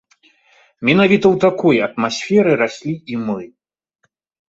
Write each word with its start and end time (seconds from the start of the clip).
Менавіта 0.89 1.21
ў 1.21 1.35
такой 1.45 1.83
атмасферы 1.91 2.51
раслі 2.65 2.93
і 3.15 3.23
мы. 3.29 3.43